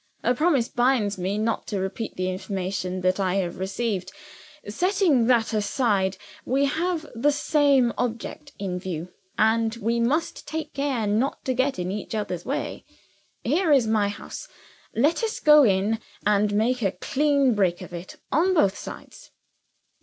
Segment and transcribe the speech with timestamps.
[0.23, 4.11] "A promise binds me not to repeat the information that I have received.
[4.67, 11.05] Setting that aside, we have the same object in view and we must take care
[11.05, 12.83] not to get in each other's way.
[13.43, 14.47] Here is my house.
[14.95, 19.29] Let us go in, and make a clean breast of it on both sides."